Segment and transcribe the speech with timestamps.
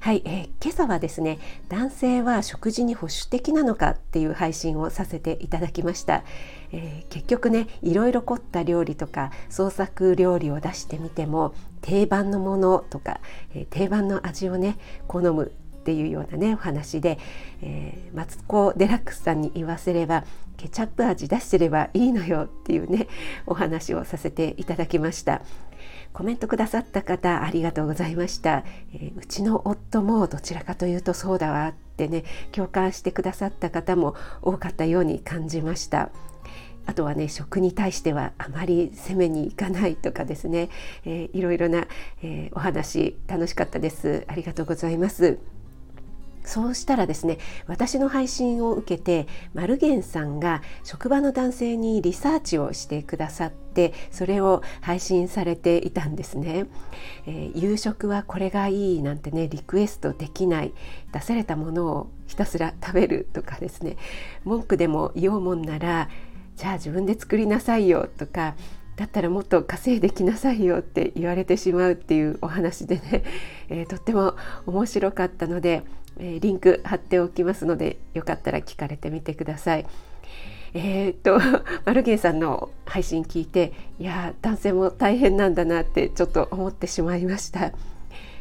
[0.00, 6.22] はい、えー、今朝はですね男性は食事に保守的なのかっていう配信をさせていただきました、
[6.72, 13.20] えー、結局ねいろいろ凝った料理とか創作料理を出してみても定番のものとか、
[13.54, 14.78] えー、定番の味をね
[15.08, 15.52] 好む
[15.86, 17.16] っていうようなねお話で、
[17.62, 20.24] えー、マツコ・デラックスさんに言わせれば
[20.56, 23.06] ケチャップ味出してればいいのよっていうね
[23.46, 25.42] お話をさせていただきました。
[26.12, 28.64] コメントくださった方ありがとうございました、
[28.94, 36.10] えー、うちの夫もどちらかというとそうだわってね共感してくださった方も多かったように感じました。
[36.86, 40.70] あとはね食に対してはあまり攻めにいかないとかですね、
[41.04, 41.86] えー、いろいろな、
[42.22, 44.24] えー、お話楽しかったです。
[44.28, 45.38] ありがとうございます。
[46.46, 56.66] そうしたらですね私の配信を受けてマルゲンさんが職場の男性にリサーチをしてくださってそれを配信されていたんですね、
[57.26, 60.72] えー、夕食はこれがいいなんてねリクエストできない
[61.12, 63.96] 出されたものをひたすら食べるとかですね。
[64.44, 66.08] 文句でも言おうもんなら
[66.56, 68.54] じゃあ自分で作りなさいよとか
[68.96, 73.24] だったらもっと稼いできなさいよって言われてしまうっていうお話でね、
[73.68, 75.82] えー、とっても面白かったので
[76.18, 79.86] えー、リンク貼っておきますのでよかったら聞かれてみてください。
[80.74, 81.38] えー、っと
[81.86, 87.72] マルゲンさんの配信聞いていや男性も大変なんだなってちょっと思ってしまいました。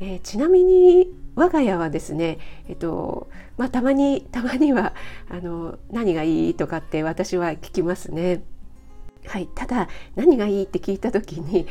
[0.00, 4.94] えー、ちなみに我が家はですね、えっとまあ、たまにたまには
[5.30, 8.42] あの何がいいとかって私は聞きますね。
[9.26, 11.66] はい、ただ何がいいって聞いた時に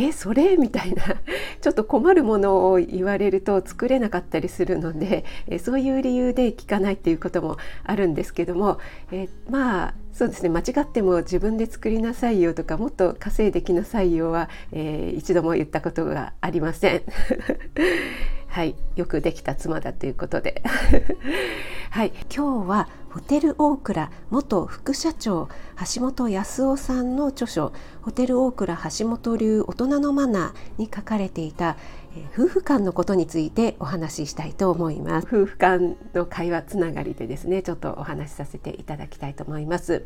[0.00, 0.56] えそれ？
[0.58, 1.02] みたいな。
[1.60, 8.78] ちょっと困るものを言われると作れなかったりするのでえそういう理由で聞かないっていうこともあるんですけども
[9.10, 10.48] えまあそうですね。
[10.48, 17.02] 間違っても自分で作りなさいよとかもっと稼いできなさいよは、えー、一度も言ったことがありません。
[18.48, 18.74] はい。
[18.96, 20.62] よくできた妻だということで。
[21.90, 22.12] はい。
[22.34, 25.48] 今日はホテルオークラ元副社長
[25.94, 27.72] 橋本康夫さんの著書
[28.02, 31.76] ホテルオークラ橋本流大人のマナーに書かれていた、
[32.16, 35.26] えー、夫婦間のことについてお話ししたいと思います。
[35.30, 40.04] 夫婦間の会話つながりでですねちょっとお話しさせていただきたいと思います。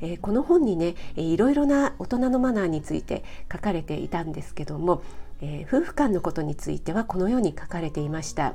[0.00, 5.02] えー、この本にね、えいろいろな大人のマナーについて書かれていたんですけども、
[5.40, 8.54] えー、夫婦間のことについてはこのように書かれていました。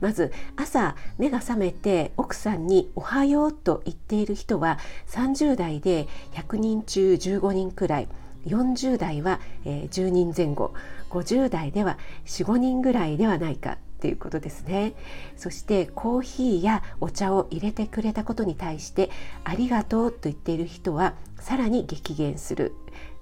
[0.00, 8.08] まず朝目が覚めて奥さんに「おはよう」と言っている人は30代で100人中15人くらい
[8.46, 10.74] 40代は、えー、10人前後
[11.10, 14.94] 50代では45人ぐらいではないかっていうことですね
[15.36, 19.10] そしてコーヒーやお茶を入れてくれたことに対して
[19.44, 22.74] 「ありがとう」と言っている人はさらに激減する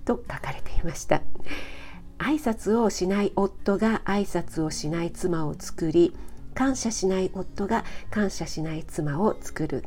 [0.05, 1.23] と書かれていました。
[2.23, 6.15] 挨拶をしない夫が挨拶をしない妻を作り
[6.55, 9.85] 感謝しない夫が感謝しない妻を作る、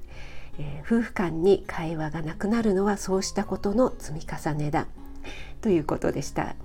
[0.59, 4.88] えー、夫婦間に会話がなくなるのはそうしたことの積み重ねだ。
[5.62, 6.56] ということでした、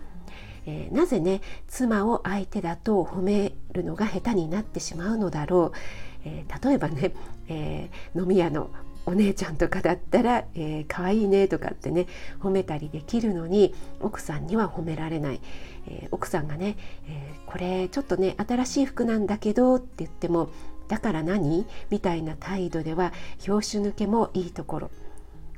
[0.67, 5.79] えー、なぜね妻を相手だと褒めるのが下手になってしまうのだろう、
[6.25, 7.15] えー、例えばね、
[7.49, 8.71] え飲み屋の
[9.11, 12.07] お姉ちゃんとかだったら「えー、かわいいね」とかってね
[12.41, 15.41] 褒めたりできるのに奥さんには褒められない、
[15.89, 16.77] えー、奥さんがね、
[17.09, 20.51] えー、これちょっとね新しい服なんだけど」って言っても
[20.87, 23.13] 「だから何?」みたいな態度では
[23.45, 24.91] 拍子抜けもいいところ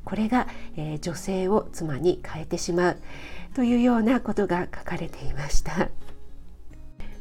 [0.04, 2.96] これが、え女性を妻に変えてしまう
[3.54, 5.90] というようなことが書かれていました。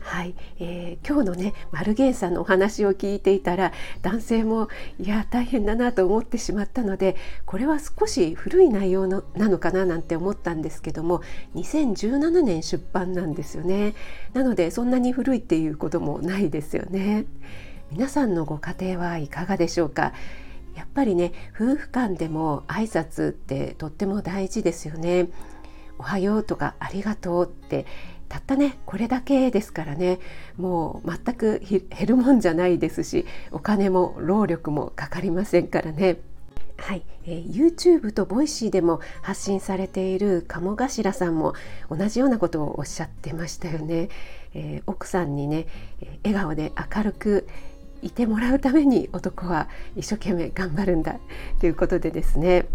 [0.01, 3.71] はい、えー、今日のねマルゲンさんのお話を聞いていたら
[4.01, 4.67] 男性も
[4.99, 7.15] いや大変だなと思ってしまったので
[7.45, 11.21] これは少し古い内容のなのかななんて思ったんですけども
[11.55, 13.93] 2017年出版なんですよね。
[14.33, 17.25] なのでそんなに古いっていうこともないですよね。
[17.91, 20.13] 皆さんのご家庭はいかがでしょうか？
[20.75, 25.29] やっぱりね夫婦間でも挨拶ってとっても大事ですよね。
[25.99, 27.85] おはようとかありがとうって
[28.31, 30.19] たったねこれだけですからね
[30.55, 36.17] もう全く減るもんじゃないですしお金も労力もかかりませんからね。
[36.77, 41.53] はい、えー、YouTube と voicy でも発信されている鴨頭さんも
[41.91, 44.07] 同じようなことをおっしゃってましたよね。
[44.55, 45.67] えー、奥さんにね
[46.23, 47.47] 笑顔で明るく
[48.01, 49.67] いてもらうために男は
[49.97, 51.17] 一生懸命頑張るんだ
[51.59, 52.65] ということでですね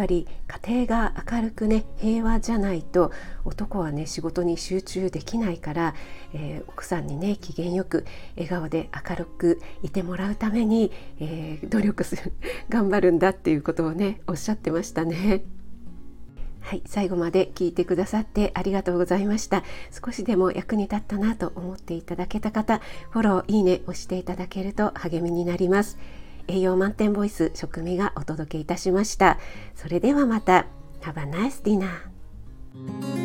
[0.00, 0.26] ぱり
[0.64, 3.12] 家庭が明るくね平和じゃないと
[3.44, 5.94] 男はね仕事に集中できないから、
[6.32, 12.32] えー、奥さんにね機嫌よく笑顔で明るくいてもらうために、えー、努力する
[12.70, 15.44] 頑張るんだっていうことをねおっしゃってましたね。
[16.60, 19.64] はい、最後まで聞いてくださってありがとうございました。
[19.90, 22.80] 少しでも役に立ったなと思っていただけた方、
[23.10, 25.98] フォロー、いいね押していただけると励みになります。
[26.48, 29.38] 栄養満点ボイス食味がお届けいたしました。
[29.74, 30.66] それではまた。
[31.02, 33.19] Have a nice dinner